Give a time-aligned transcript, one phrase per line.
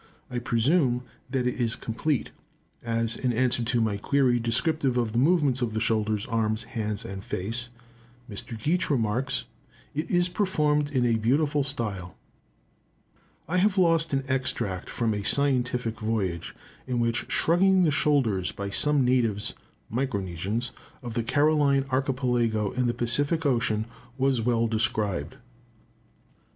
[0.31, 2.31] I presume that it is complete,
[2.81, 7.05] as, in answer to my query descriptive of the movements of the shoulders, arms, hands,
[7.05, 7.69] and face,
[8.27, 8.57] Mr.
[8.59, 9.43] Geach remarks,
[9.93, 12.17] "it is performed in a beautiful style."
[13.47, 16.55] I have lost an extract from a scientific voyage,
[16.87, 19.53] in which shrugging the shoulders by some natives
[19.93, 20.71] (Micronesians)
[21.03, 23.85] of the Caroline Archipelago in the Pacific Ocean,
[24.17, 25.35] was well described.